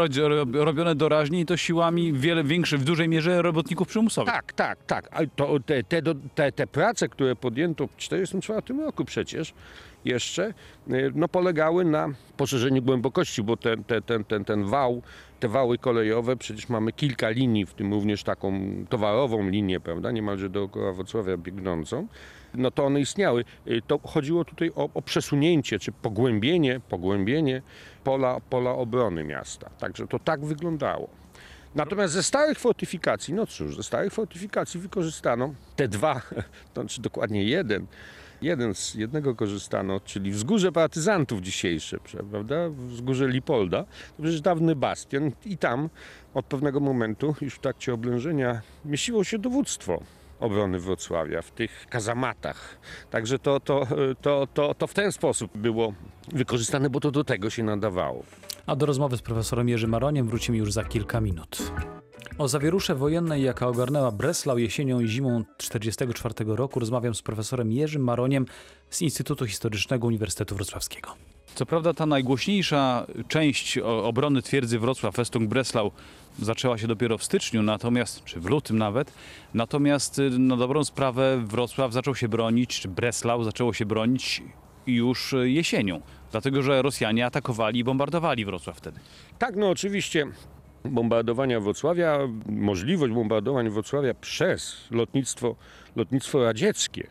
[0.64, 4.35] robione doraźnie i to siłami wiele większych, w dużej mierze robotników przymusowych.
[4.35, 5.09] Tak, tak, tak.
[5.11, 6.03] Ale to, te, te,
[6.35, 9.55] te, te prace, które podjęto w 1944 roku przecież
[10.09, 10.55] jeszcze,
[10.90, 15.03] y, no polegały na poszerzeniu głębokości, bo ten, ten, ten, ten, ten wał,
[15.40, 20.51] te wały kolejowe, przecież mamy kilka linii, w tym również taką towarową linię, prawda, niemalże
[20.51, 22.07] dookoła Wrocławia biegnącą,
[22.55, 23.44] no to one istniały.
[23.66, 27.62] Y, To chodziło tutaj o, o przesunięcie, czy pogłębienie, pogłębienie
[28.05, 29.71] pola, pola obrony miasta.
[29.79, 31.09] Także to tak wyglądało.
[31.75, 36.14] Natomiast ze starych fortyfikacji, no cóż, ze starych fortyfikacji wykorzystano te dwa,
[36.75, 37.87] to znaczy dokładnie jeden,
[38.42, 41.98] jeden z jednego korzystano, czyli wzgórze partyzantów dzisiejsze,
[42.31, 43.85] prawda, wzgórze Lipolda,
[44.16, 45.88] to przecież dawny bastion i tam
[46.35, 50.03] od pewnego momentu, już w trakcie oblężenia, mieściło się dowództwo
[50.40, 52.79] obrony Wrocławia w tych kazamatach.
[53.11, 53.87] Także to, to,
[54.22, 55.92] to, to, to w ten sposób było
[56.33, 58.24] wykorzystane, bo to do tego się nadawało.
[58.66, 61.72] A do rozmowy z profesorem Jerzym Maroniem wrócimy już za kilka minut.
[62.38, 68.05] O zawierusze wojennej, jaka ogarnęła Breslau jesienią i zimą 1944 roku, rozmawiam z profesorem Jerzym
[68.05, 68.47] Maroniem
[68.91, 71.14] z Instytutu Historycznego Uniwersytetu Wrocławskiego.
[71.55, 75.93] Co prawda ta najgłośniejsza część obrony twierdzy Wrocław, Festung Breslau,
[76.38, 79.12] zaczęła się dopiero w styczniu, natomiast, czy w lutym nawet,
[79.55, 84.43] natomiast y, na dobrą sprawę Wrocław zaczął się bronić, czy Breslau zaczęło się bronić
[84.87, 89.01] już y, jesienią, dlatego że Rosjanie atakowali i bombardowali Wrocław wtedy.
[89.38, 90.27] Tak, no oczywiście
[90.88, 95.57] bombardowania Wrocławia, możliwość bombardowań Wrocławia przez lotnictwo,
[95.96, 97.07] lotnictwo radzieckie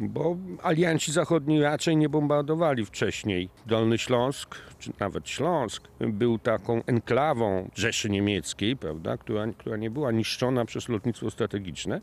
[0.00, 3.48] bo alianci zachodni raczej nie bombardowali wcześniej.
[3.66, 10.12] Dolny Śląsk, czy nawet Śląsk, był taką enklawą Rzeszy Niemieckiej, prawda, która, która nie była
[10.12, 12.00] niszczona przez lotnictwo strategiczne.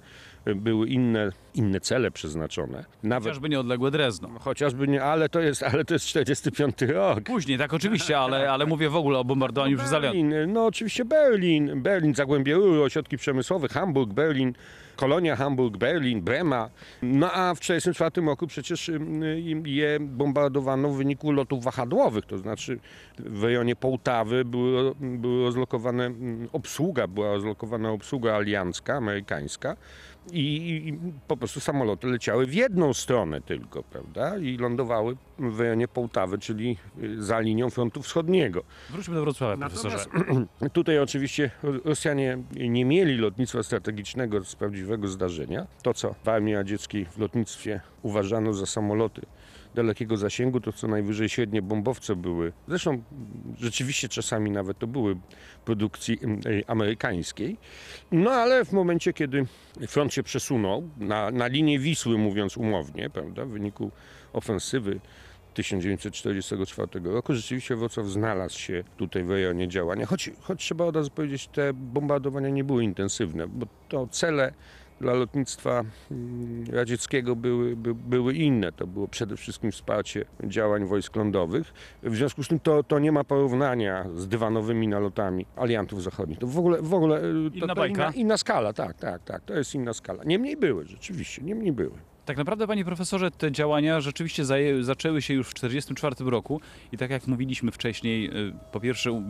[0.55, 2.85] Były inne, inne cele przeznaczone.
[3.03, 4.29] Nawet Chociażby nieodległe Drezno.
[4.39, 7.23] Chociażby nie, ale to jest, ale to jest 45 rok.
[7.23, 10.21] Później, tak oczywiście, ale, ale mówię w ogóle o bombardowaniu przez aliantów.
[10.21, 14.53] Berlin, no oczywiście Berlin, Berlin, Zagłębie Ruhr, ośrodki przemysłowe, Hamburg, Berlin,
[14.97, 16.69] kolonia Hamburg, Berlin, Brema.
[17.01, 22.37] No a w 1944 roku przecież ym, ym, je bombardowano w wyniku lotów wahadłowych, to
[22.37, 22.79] znaczy
[23.19, 29.77] w rejonie Połtawy były, były rozlokowane ym, obsługa, była rozlokowana obsługa aliancka, amerykańska
[30.31, 34.37] i, i po prostu samoloty leciały w jedną stronę tylko, prawda?
[34.37, 38.63] I lądowały w rejonie Połtawy, czyli y, za linią frontu wschodniego.
[38.89, 39.97] Wróćmy do Wrocławia, profesorze.
[40.73, 41.51] Tutaj oczywiście
[41.85, 45.67] Rosjanie nie mieli lotnictwa strategicznego z prawdziwego zdarzenia.
[45.83, 49.21] To, co w armii radzieckiej w lotnictwie uważano za samoloty
[49.77, 52.53] dalekiego zasięgu, to co najwyżej średnie bombowce były.
[52.67, 53.03] Zresztą
[53.57, 55.17] rzeczywiście czasami nawet to były
[55.65, 57.57] produkcji ej, amerykańskiej.
[58.11, 59.45] No ale w momencie, kiedy
[59.87, 63.91] front się przesunął na, na linię Wisły, mówiąc umownie, prawda, w wyniku
[64.33, 64.99] ofensywy
[65.53, 67.33] 1944 roku.
[67.33, 71.73] Rzeczywiście Wrocław znalazł się tutaj w rejonie działania, choć, choć trzeba od razu powiedzieć, te
[71.73, 74.53] bombardowania nie były intensywne, bo to cele
[75.01, 78.71] dla lotnictwa mm, radzieckiego były, by, były inne.
[78.71, 81.73] To było przede wszystkim wsparcie działań wojsk lądowych.
[82.03, 86.39] W związku z tym to, to nie ma porównania z dywanowymi nalotami aliantów zachodnich.
[86.39, 89.41] To w ogóle, w ogóle y, to, Inna to inna, inna skala, tak, tak, tak.
[89.41, 90.23] To jest inna skala.
[90.23, 91.97] Niemniej były, rzeczywiście, niemniej były.
[92.25, 94.45] Tak naprawdę, panie profesorze, te działania rzeczywiście
[94.81, 99.23] zaczęły się już w 1944 roku i tak jak mówiliśmy wcześniej, y, po pierwsze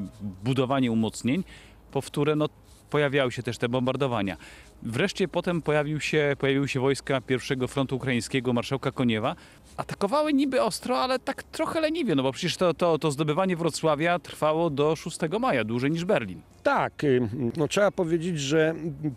[0.43, 1.43] budowanie umocnień,
[1.91, 2.49] po wtóre no,
[2.89, 4.37] pojawiały się też te bombardowania.
[4.83, 9.35] Wreszcie potem pojawił się, pojawiły się wojska pierwszego frontu ukraińskiego marszałka Koniewa.
[9.77, 14.19] Atakowały niby ostro, ale tak trochę leniwie, no bo przecież to, to, to zdobywanie Wrocławia
[14.19, 16.41] trwało do 6 maja, dłużej niż Berlin.
[16.63, 18.75] Tak, y, no trzeba powiedzieć, że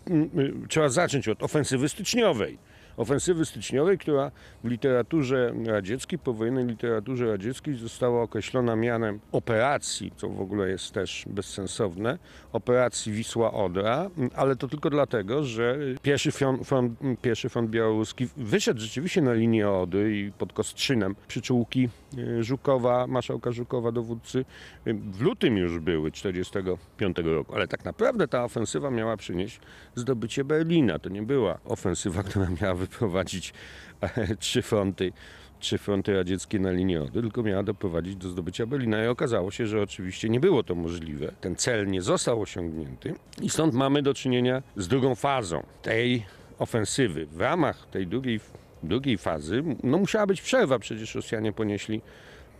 [0.09, 2.57] y, y, trzeba zacząć od ofensywy styczniowej.
[2.97, 4.31] Ofensywy styczniowej, która
[4.63, 11.25] w literaturze radzieckiej, powojennej literaturze radzieckiej została określona mianem operacji, co w ogóle jest też
[11.27, 12.17] bezsensowne,
[12.53, 19.21] operacji Wisła-Odra, ale to tylko dlatego, że pierwszy front, front, pierwszy front białoruski wyszedł rzeczywiście
[19.21, 24.45] na linię Odry i pod Kostrzynem przyczółki y, Żukowa, marszałka Żukowa, dowódcy,
[24.87, 29.59] y, w lutym już były 45 roku, ale tak naprawdę ta ofensywa miała przynieść
[29.95, 30.99] zdobycie Berlina.
[30.99, 33.53] To nie była ofensywa, która miała wyprowadzić
[34.01, 35.13] e, trzy fronty,
[35.59, 39.67] trzy fronty radzieckie na linię Odry, tylko miała doprowadzić do zdobycia Berlina i okazało się,
[39.67, 41.31] że oczywiście nie było to możliwe.
[41.41, 46.25] Ten cel nie został osiągnięty i stąd mamy do czynienia z drugą fazą tej
[46.59, 47.25] ofensywy.
[47.25, 48.39] W ramach tej drugiej,
[48.83, 52.01] drugiej fazy no musiała być przerwa, przecież Rosjanie ponieśli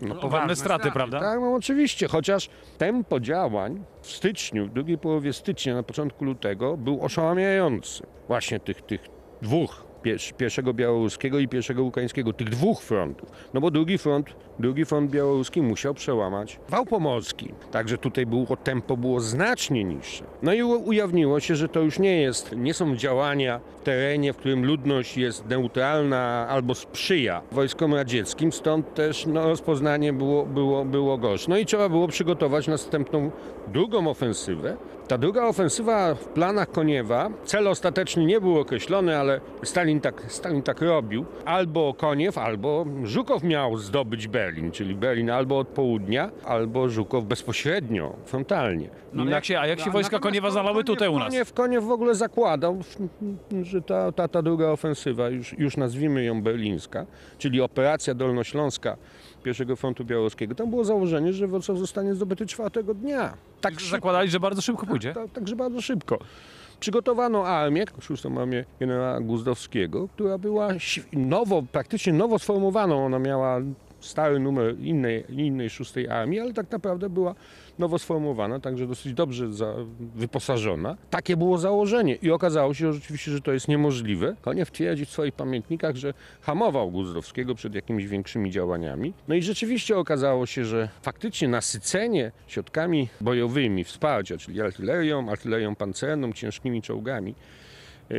[0.01, 1.19] no, Poważne straty, prawda?
[1.19, 6.77] tak, no oczywiście, chociaż tempo działań w styczniu, w drugiej połowie stycznia, na początku lutego
[6.77, 8.03] był oszałamiający.
[8.27, 9.01] Właśnie tych, tych
[9.41, 9.85] dwóch,
[10.37, 13.31] pierwszego białoruskiego i pierwszego ukraińskiego, tych dwóch frontów.
[13.53, 17.53] No bo drugi front, drugi front białoruski musiał przełamać wał pomorski.
[17.71, 20.23] Także tutaj było, tempo było znacznie niższe.
[20.41, 24.37] No i ujawniło się, że to już nie jest, nie są działania w terenie, w
[24.37, 31.17] którym ludność jest neutralna albo sprzyja wojskom radzieckim, stąd też no, rozpoznanie było, było, było
[31.17, 31.45] gorsze.
[31.49, 33.31] No i trzeba było przygotować następną
[33.67, 34.77] drugą ofensywę.
[35.07, 40.61] Ta druga ofensywa w planach Koniewa, cel ostateczny nie był określony, ale Stalin tak, Stalin
[40.61, 41.25] tak robił.
[41.45, 48.13] Albo Koniew, albo Żukow miał zdobyć Berlin, czyli Berlin albo od południa, albo Żukow bezpośrednio,
[48.25, 48.89] frontalnie.
[49.13, 51.27] No, Na- jak się, a jak się a wojska Koniewa zalały tutaj u nas?
[51.29, 52.79] Koniew, Koniew w ogóle zakładał,
[53.63, 57.05] że ta, ta, ta druga ofensywa, już, już nazwijmy ją berlińska,
[57.37, 58.97] czyli operacja dolnośląska
[59.43, 63.33] pierwszego frontu białoruskiego, tam było założenie, że Wrocław zostanie zdobyty czwartego dnia.
[63.61, 63.95] Tak szybko.
[63.95, 65.13] Zakładali, że bardzo szybko pójdzie.
[65.13, 66.19] Tak, także bardzo szybko.
[66.79, 70.67] Przygotowano armię, szóstą armię generała Guzdowskiego, która była
[71.13, 73.05] nowo, praktycznie nowo sformowaną.
[73.05, 73.59] Ona miała
[74.01, 77.35] stary numer innej, innej szóstej armii, ale tak naprawdę była
[77.79, 79.75] nowo sformowana, także dosyć dobrze za,
[80.15, 80.97] wyposażona.
[81.09, 84.35] Takie było założenie i okazało się że rzeczywiście, że to jest niemożliwe.
[84.41, 89.13] Koniew twierdzi w swoich pamiętnikach, że hamował Guzdowskiego przed jakimiś większymi działaniami.
[89.27, 96.33] No i rzeczywiście okazało się, że faktycznie nasycenie środkami bojowymi wsparcia, czyli artylerią, artylerią pancerną,
[96.33, 97.35] ciężkimi czołgami,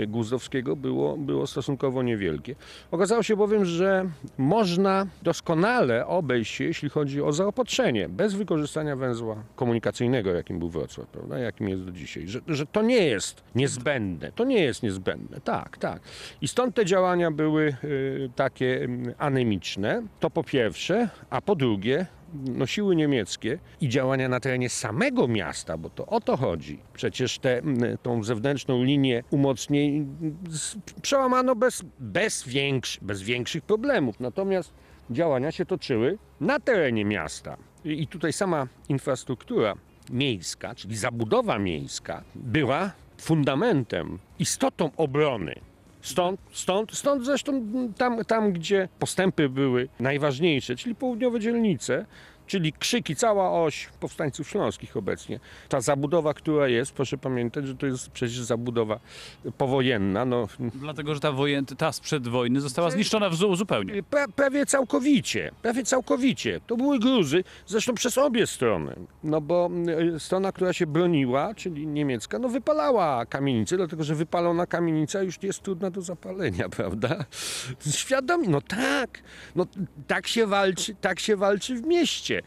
[0.08, 2.54] Guzdowskiego było, było stosunkowo niewielkie.
[2.90, 9.36] Okazało się bowiem, że można doskonale obejść się, jeśli chodzi o zaopatrzenie, bez wykorzystania węzła
[9.56, 12.28] komunikacyjnego, jakim był Wrocław, prawda, jakim jest do dzisiaj.
[12.28, 16.00] Że, że to nie jest niezbędne, to nie jest niezbędne, tak, tak.
[16.40, 22.06] I stąd te działania były y, takie mm, anemiczne, to po pierwsze, a po drugie,
[22.34, 26.78] no, siły niemieckie i działania na terenie samego miasta, bo to o to chodzi.
[26.94, 27.62] Przecież tę
[28.02, 30.16] tą zewnętrzną linię umocnień
[31.02, 34.20] przełamano bez, bez, większ, bez większych problemów.
[34.20, 34.72] Natomiast
[35.10, 37.56] działania się toczyły na terenie miasta.
[37.84, 39.74] I i tutaj sama infrastruktura
[40.10, 45.54] miejska, czyli zabudowa miejska, była fundamentem, istotą obrony.
[46.02, 47.62] Stąd, stąd, stąd zresztą
[47.98, 52.06] tam, tam, gdzie postępy były najważniejsze, czyli południowe dzielnice,
[52.52, 55.40] czyli krzyki, cała oś powstańców śląskich obecnie.
[55.68, 59.00] Ta zabudowa, która jest, proszę pamiętać, że to jest przecież zabudowa
[59.58, 60.24] powojenna.
[60.24, 61.66] No, Dlatego, że ta, wojen...
[61.66, 64.02] ta sprzed wojny została zniszczona w zu- zupełnie.
[64.02, 66.60] pra, prawie całkowicie, prawie całkowicie.
[66.66, 68.96] To były gruzy, zresztą przez obie strony.
[69.24, 69.70] No bo
[70.16, 75.42] y, strona, która się broniła, czyli niemiecka, no wypalała kamienicę, dlatego że wypalona kamienica już
[75.42, 77.24] jest trudna do zapalenia, prawda?
[77.90, 79.22] Świadomi, no tak,
[79.56, 79.66] no
[80.06, 82.41] tak się walczy, tak się walczy w mieście.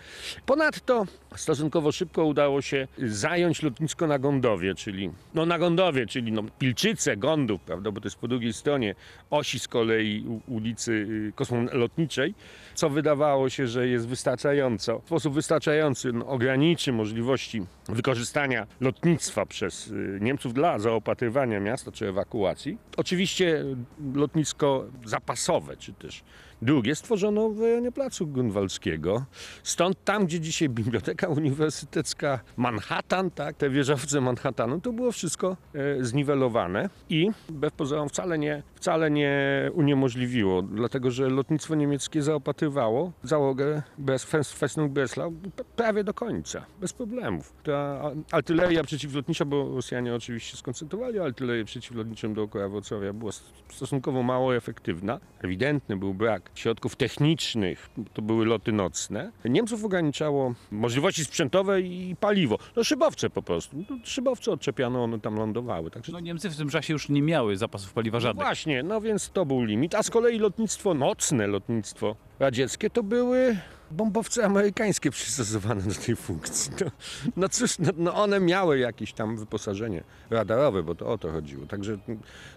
[0.46, 1.06] Ponadto
[1.36, 7.18] stosunkowo szybko udało się zająć lotnisko na Gondowie, czyli no na Gondowie, czyli no Pilczyce,
[7.18, 8.96] Gondów, prawda, bo to jest po drugiej stronie
[9.30, 12.34] osi z kolei ulicy y, kosmolotniczej,
[12.76, 19.88] co wydawało się, że jest wystarczająco, w sposób wystarczający no, ograniczy możliwości wykorzystania lotnictwa przez
[19.88, 22.78] y, Niemców dla zaopatrywania miasta czy ewakuacji.
[22.98, 23.66] Oczywiście
[24.14, 26.24] lotnisko zapasowe, czy też
[26.62, 29.26] drugie stworzono w rejonie Placu Grunwaldzkiego.
[29.64, 36.04] Stąd tam, gdzie dzisiaj Biblioteka Uniwersytecka Manhattan, tak, te wieżowce Manhattanu, to było wszystko e,
[36.04, 39.36] zniwelowane i wbrew pozorom wcale nie, wcale nie
[39.74, 45.34] uniemożliwiło, dlatego że lotnictwo niemieckie zaopatrywało załogę bez Festung Breslau
[45.76, 47.54] prawie do końca, bez problemów.
[47.64, 53.32] Ta artyleria przeciwlotnicza, bo Rosjanie oczywiście skoncentrowali artylerię przeciwlotniczą dookoła Wrocławia, była
[53.70, 55.20] stosunkowo mało efektywna.
[55.42, 59.32] Ewidentny był brak środków technicznych, to były loty nocne.
[59.46, 62.58] Niemców ograniczało możliwości sprzętowe i paliwo.
[62.76, 63.78] No szybowce po prostu.
[63.90, 65.92] No, szybowce odczepiano, one tam lądowały.
[65.92, 68.46] Także No, Niemcy w tym czasie już nie miały zapasów paliwa żadnych.
[68.46, 69.96] Właśnie, no więc to był limit.
[69.96, 73.58] A z kolei lotnictwo nocne, lotnictwo radzieckie, to były
[73.92, 76.72] bombowce amerykańskie przystosowane do tej funkcji.
[76.82, 76.92] No,
[77.36, 81.66] no cóż, no, no one miały jakieś tam wyposażenie radarowe, bo to o to chodziło.
[81.66, 81.98] Także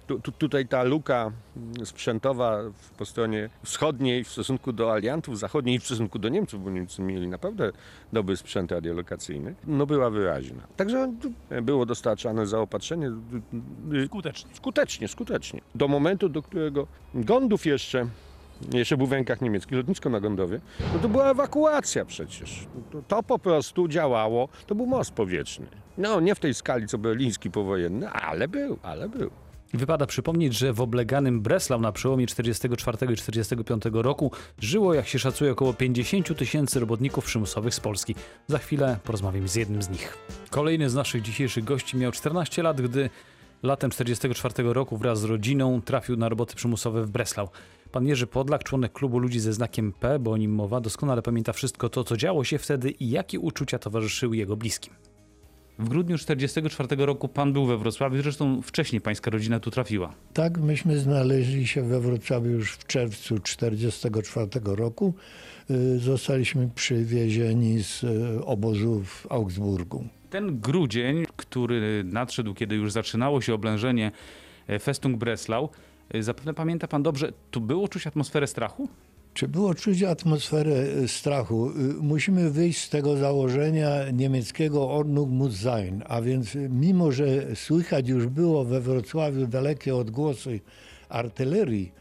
[0.07, 1.33] tu, tu, tutaj ta luka
[1.85, 2.59] sprzętowa
[2.99, 7.29] po stronie wschodniej w stosunku do aliantów, zachodniej w stosunku do Niemców, bo Niemcy mieli
[7.29, 7.73] naprawdę
[8.13, 10.63] dobry sprzęt radiolokacyjny, no była wyraźna.
[10.77, 11.13] Także
[11.63, 13.13] było dostarczane zaopatrzenie.
[13.93, 14.51] y, Skutecznie.
[14.55, 15.61] Skutecznie, skutecznie.
[15.75, 18.07] Do momentu, do którego Gondów jeszcze,
[18.73, 20.61] jeszcze był w rękach niemieckich, lotnisko na Gondowie,
[20.95, 22.67] no to była ewakuacja przecież.
[22.91, 25.67] To, to po prostu działało, to był most powietrzny.
[25.99, 29.31] No, nie w tej skali co berliński powojenny, ale był, ale był.
[29.75, 35.19] Wypada przypomnieć, że w obleganym Breslau na przełomie 44 i 45 roku żyło, jak się
[35.19, 38.15] szacuje, około 50 tysięcy robotników przymusowych z Polski.
[38.47, 40.19] Za chwilę porozmawiam z jednym z nich.
[40.51, 43.11] Kolejny z naszych dzisiejszych gości miał 14 lat, gdy
[43.63, 47.49] latem 44 roku wraz z rodziną trafił na roboty przymusowe w Breslau.
[47.93, 51.53] Pan Jerzy Podlak, członek klubu ludzi ze znakiem P, bo o nim mowa, doskonale pamięta
[51.53, 54.95] wszystko to, co działo się wtedy i jakie uczucia towarzyszyły jego bliskim.
[55.79, 60.15] W grudniu 44 roku pan był we Wrocławiu, zresztą wcześniej pańska rodzina tu trafiła.
[60.33, 65.15] Tak, myśmy znaleźli się we Wrocławiu już w czerwcu 1944 roku.
[65.71, 70.05] Y, Zostaliśmy przywiezieni z y, obozu w Augsburgu.
[70.31, 74.13] Ten grudzień, który nadszedł, kiedy już zaczynało się oblężenie
[74.67, 75.69] e, Festung Breslau,
[76.21, 78.89] zapewne pamięta pan dobrze, tu było czuć atmosferę strachu?
[79.35, 81.71] Czy było czuć atmosferę y, strachu?
[81.71, 87.57] Y, Musimy wyjść z tego założenia niemieckiego Ordnung muss sein, a więc y, mimo, że
[87.57, 90.61] słychać już było we Wrocławiu dalekie odgłosy
[91.09, 91.93] artylerii,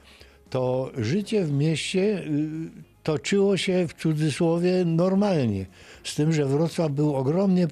[0.49, 5.65] to życie w mieście y, toczyło się w cudzysłowie normalnie.
[6.07, 7.67] Z tym, że Wrocław był ogromnie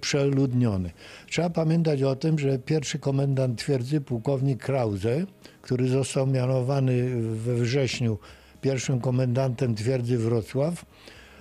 [0.00, 0.90] przeludniony.
[1.30, 5.26] Trzeba pamiętać o tym, że pierwszy komendant twierdzy, pułkownik Krause,
[5.62, 8.18] który został mianowany we wrześniu
[8.60, 10.86] pierwszym komendantem twierdzy Wrocław,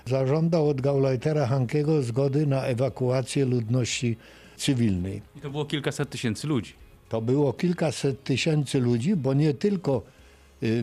[0.05, 4.17] zażądał od Gauleitera Hankiego zgody na ewakuację ludności
[4.57, 5.21] cywilnej.
[5.35, 6.73] I to było kilkaset tysięcy ludzi.
[7.09, 10.01] To było kilkaset tysięcy ludzi, bo nie tylko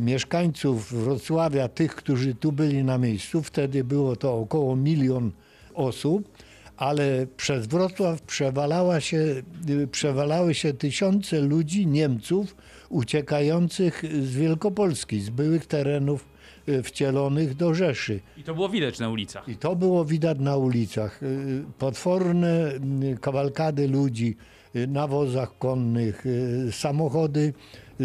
[0.01, 5.31] mieszkańców Wrocławia, tych, którzy tu byli na miejscu, wtedy było to około milion
[5.75, 6.29] osób,
[6.77, 12.57] ale przez Wrocław przewalała się, y, przewalały się tysiące ludzi, Niemców,
[12.89, 16.25] uciekających z Wielkopolski, z byłych terenów
[16.69, 18.21] y, wcielonych do Rzeszy.
[18.37, 19.49] I to było widać na ulicach.
[19.49, 21.23] I to było widać na ulicach.
[21.23, 22.73] Y, Potworne
[23.13, 24.37] y, kawalkady ludzi
[24.77, 27.53] y, na wozach konnych, y, samochody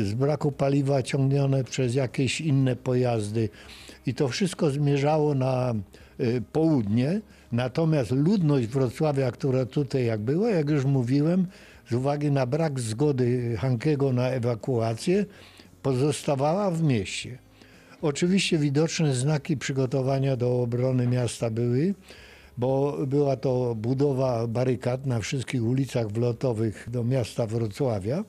[0.05, 3.49] z braku paliwa ciągnione przez jakieś inne pojazdy.
[4.05, 5.73] I to wszystko zmierzało na
[6.19, 7.21] y, południe.
[7.51, 11.47] Natomiast ludność Wrocławia, która tutaj jak była, jak już mówiłem,
[11.89, 15.25] z uwagi na brak zgody Hankego na ewakuację,
[15.81, 17.37] pozostawała w mieście.
[18.01, 21.95] Oczywiście widoczne znaki przygotowania do obrony miasta były,
[22.57, 28.23] bo była to budowa barykad na wszystkich ulicach wlotowych do miasta Wrocławia,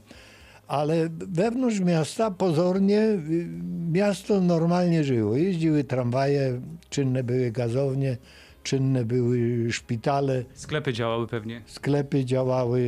[0.68, 3.48] ale wewnątrz miasta pozornie y,
[3.92, 5.36] miasto normalnie żyło.
[5.36, 8.16] Jeździły tramwaje, czynne były gazownie,
[8.62, 11.62] czynne były szpitale Sklepy działały pewnie.
[11.66, 12.80] sklepy działały,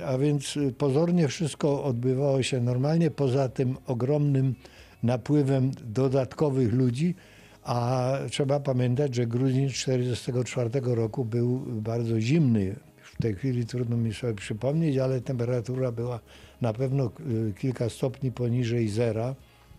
[0.00, 4.54] y, a więc pozornie wszystko odbywało się normalnie, poza tym ogromnym
[5.02, 7.14] napływem dodatkowych ludzi,
[7.62, 12.76] a trzeba pamiętać, że grudzień 1944 roku był bardzo zimny.
[13.18, 16.20] W tej chwili trudno mi sobie przypomnieć, ale temperatura była
[16.60, 17.10] na pewno
[17.48, 19.34] y, kilka stopni poniżej zera.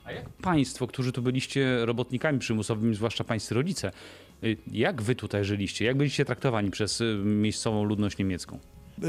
[0.05, 3.91] A jak państwo, którzy tu byliście robotnikami przymusowymi, zwłaszcza pańscy rodzice,
[4.43, 5.85] y, jak wy tutaj żyliście?
[5.85, 8.59] Jak byliście traktowani przez y, miejscową ludność niemiecką?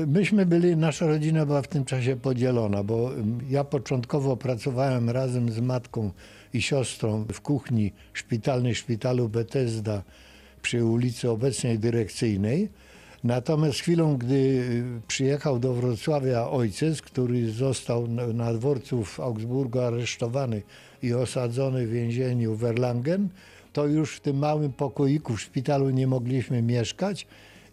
[0.07, 3.11] Myśmy byli, nasza rodzina była w tym czasie podzielona, bo
[3.51, 6.11] ja początkowo pracowałem razem z matką
[6.53, 10.03] i siostrą w kuchni szpitalnej szpitalu Bethesda
[10.63, 12.69] przy ulicy obecnej dyrekcyjnej.
[13.25, 20.63] Natomiast chwilą, gdy y, przyjechał do Wrocławia ojciec, który został na- dworcu w Augsburgu aresztowany
[21.03, 23.29] i osadzony w więzieniu w Erlangen,
[23.73, 27.27] to już w tym małym pokoiku w szpitalu nie mogliśmy mieszkać.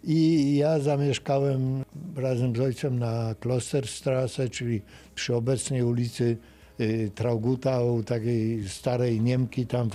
[0.04, 1.84] I ja zamieszkałem
[2.16, 4.82] razem z ojcem na Klosterstrasse, czyli
[5.14, 6.36] przy obecnej ulicy
[6.80, 9.66] y, Trauguta, u takiej starej Niemki.
[9.66, 9.90] Tam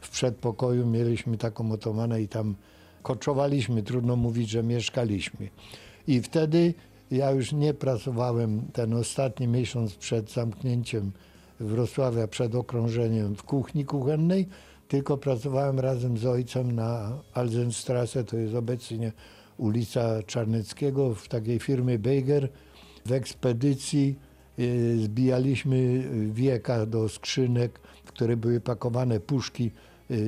[0.00, 2.54] w przedpokoju mieliśmy taką otomanę i tam
[3.02, 3.82] koczowaliśmy.
[3.82, 5.48] Trudno mówić, że mieszkaliśmy.
[6.06, 6.74] I wtedy
[7.10, 11.12] ja już nie pracowałem ten ostatni miesiąc przed zamknięciem
[11.60, 14.48] Wrocławia, przed okrążeniem w kuchni kuchennej,
[14.88, 19.12] tylko pracowałem razem z ojcem na Alzenstrasse, to jest obecnie
[19.58, 22.48] ulica Czarneckiego, w takiej firmie Beiger.
[23.06, 24.16] W ekspedycji
[24.58, 29.70] y, zbijaliśmy wieka do skrzynek, w które były pakowane puszki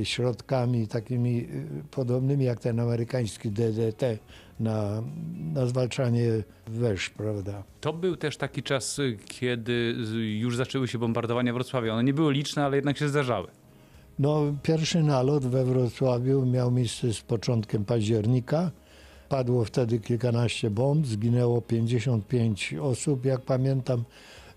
[0.04, 4.18] środkami takimi y, podobnymi jak ten amerykański DDT
[4.60, 5.02] na,
[5.54, 6.28] na zwalczanie
[6.66, 7.62] wesz, prawda?
[7.80, 11.92] To był też taki czas, y, kiedy y, już zaczęły się bombardowania Wrocławia.
[11.92, 13.48] One nie były liczne, ale jednak się zdarzały.
[14.18, 18.70] No, pierwszy nalot we Wrocławiu miał miejsce z początkiem października.
[19.28, 24.04] Padło wtedy kilkanaście bomb, zginęło 55 osób, jak pamiętam.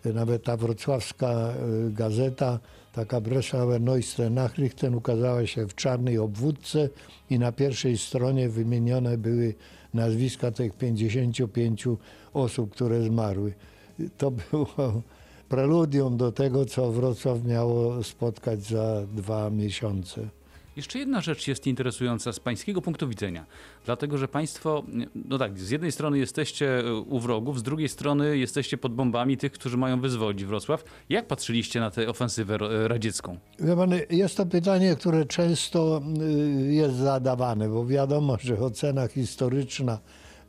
[0.05, 1.53] Nawet ta wrocławska
[1.87, 2.59] y, gazeta,
[2.97, 6.89] taka Breslauer Neueste Nachrichten, ukazała się w czarnej obwódce
[7.29, 9.53] i na pierwszej stronie wymienione były
[9.93, 11.87] nazwiska tych 55
[12.33, 13.53] osób, które zmarły.
[14.17, 15.01] To było
[15.49, 20.27] preludium do tego, co Wrocław miało spotkać za dwa miesiące.
[20.77, 23.45] Jeszcze jedna rzecz jest interesująca z pańskiego punktu widzenia,
[23.85, 24.83] dlatego że państwo,
[25.15, 29.37] no tak, z jednej strony jesteście y, u wrogów, z drugiej strony jesteście pod bombami
[29.37, 30.83] tych, którzy mają wyzwolić Wrocław.
[31.09, 33.37] Jak patrzyliście na tę ofensywę ro- radziecką?
[34.09, 36.01] Jest to pytanie, które często
[36.69, 39.99] y, jest zadawane, bo wiadomo, że ocena historyczna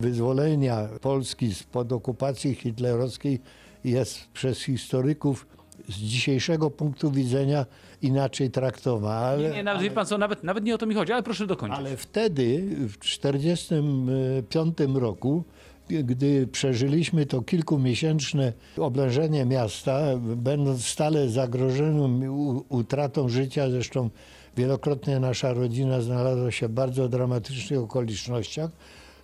[0.00, 3.40] wyzwolenia Polski spod okupacji hitlerowskiej
[3.84, 5.46] jest przez historyków
[5.88, 7.66] z dzisiejszego punktu widzenia
[8.02, 9.26] inaczej traktowana.
[9.26, 11.22] Ale, Nie, nie, nawet, wie pan co, nawet, nawet nie o to mi chodzi, ale
[11.22, 11.78] proszę dokończyć.
[11.78, 15.44] ale wtedy, w 1945 roku,
[15.88, 22.22] gdy przeżyliśmy to kilkumiesięczne oblężenie miasta, będąc stale zagrożonym
[22.68, 24.10] utratą życia, zresztą
[24.56, 28.70] wielokrotnie nasza rodzina znalazła się w bardzo dramatycznych okolicznościach,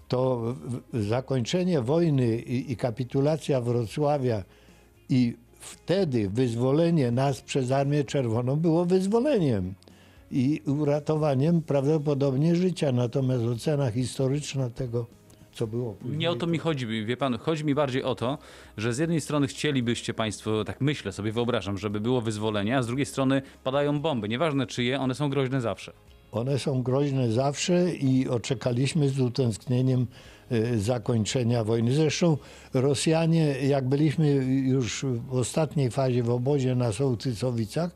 [0.09, 0.55] to
[0.95, 4.45] zakończenie wojny i, i kapitulacja Wrocławia
[5.09, 9.75] i wtedy wyzwolenie nas przez Armię Czerwoną było wyzwoleniem
[10.31, 12.93] i uratowaniem prawdopodobnie życia.
[12.93, 15.07] Natomiast ocena historyczna tego,
[15.53, 16.19] co było później.
[16.19, 18.39] Nie o to mi chodzi, wie pan, chodzi mi bardziej o to,
[18.77, 22.87] że z jednej strony chcielibyście państwo, tak myślę sobie, wyobrażam, żeby było wyzwolenie, a z
[22.87, 24.29] drugiej strony padają bomby.
[24.29, 25.93] Nieważne czyje, one są groźne zawsze.
[26.33, 30.07] One są groźne zawsze i oczekaliśmy z utęsknieniem
[30.77, 31.95] zakończenia wojny.
[31.95, 32.37] Zresztą
[32.75, 34.35] Rosjanie, jak byliśmy
[34.67, 37.91] już w ostatniej fazie w obozie na Sołtycowicach,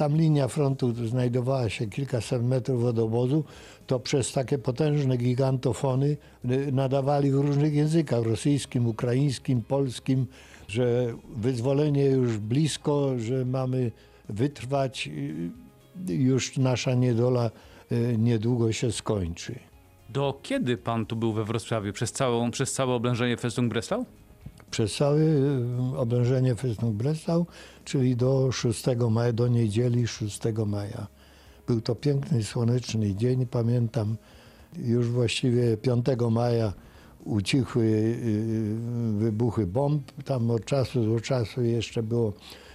[0.00, 3.44] tam linia frontu znajdowała się kilkaset metrów od obozu,
[3.86, 10.26] to przez takie potężne gigantofony y, nadawali w różnych językach, rosyjskim, ukraińskim, polskim,
[10.68, 13.92] że wyzwolenie już blisko, że mamy
[14.28, 15.08] wytrwać,
[16.08, 17.50] y, już nasza niedola
[17.92, 19.69] y, niedługo się skończy.
[20.12, 21.92] Do kiedy pan tu był we Wrocławiu?
[21.92, 24.06] Przez, całą, przez całe oblężenie Festung Breslau?
[24.70, 27.46] przez całe y, oblężenie Festung Breslau,
[27.84, 31.06] czyli do 6 maja, do niedzieli 6 maja.
[31.66, 34.16] Był to piękny, słoneczny dzień, pamiętam.
[34.78, 36.72] Już właściwie 5 maja
[37.24, 38.76] ucichły y,
[39.18, 40.12] wybuchy bomb.
[40.24, 42.32] Tam od czasu do czasu jeszcze było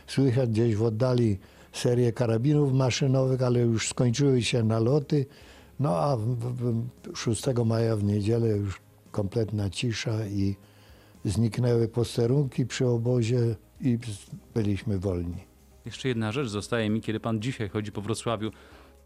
[0.08, 1.38] słychać gdzieś w oddali
[1.74, 5.26] serię karabinów maszynowych, ale już skończyły się naloty.
[5.80, 10.56] No a w- w- w 6 maja w niedzielę już kompletna cisza i
[11.26, 13.98] zniknęły posterunki przy obozie i
[14.54, 15.38] byliśmy wolni.
[15.86, 18.52] Jeszcze jedna rzecz zostaje mi, kiedy pan dzisiaj chodzi po Wrocławiu.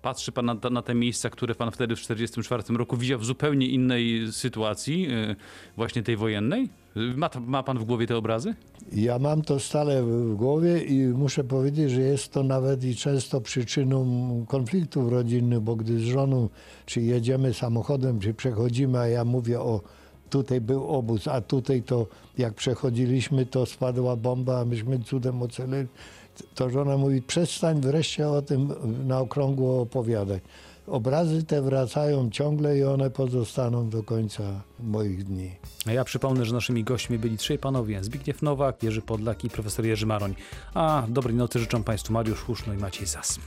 [0.01, 3.67] Patrzy pan na, na te miejsca, które pan wtedy w 1944 roku widział w zupełnie
[3.67, 5.35] innej sytuacji, yy,
[5.75, 6.69] właśnie tej wojennej.
[6.95, 8.55] Ma, ma pan w głowie te obrazy?
[8.91, 13.41] Ja mam to stale w głowie i muszę powiedzieć, że jest to nawet i często
[13.41, 14.05] przyczyną
[14.47, 16.49] konfliktów rodzinnych, bo gdy z żoną
[16.85, 19.81] czy jedziemy samochodem, czy przechodzimy, a ja mówię o
[20.29, 25.87] tutaj był obóz, a tutaj to jak przechodziliśmy, to spadła bomba, a myśmy cudem ocalili.
[26.55, 28.73] To żona mówi, przestań wreszcie o tym
[29.07, 30.43] na okrągło opowiadać.
[30.89, 34.43] Obrazy te wracają ciągle i one pozostaną do końca
[34.79, 35.51] moich dni.
[35.87, 39.85] A ja przypomnę, że naszymi gośćmi byli trzej panowie: Zbigniew Nowak, Jerzy Podlak i profesor
[39.85, 40.35] Jerzy Maroń.
[40.73, 43.39] A dobrej nocy życzą Państwu Mariusz Huszno i Maciej Zas.